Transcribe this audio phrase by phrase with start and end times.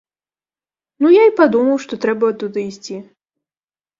[1.05, 2.97] Ну я і падумаў, што трэба туды ісці.